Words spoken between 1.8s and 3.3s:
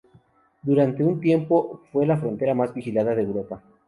fue "la frontera más vigilada de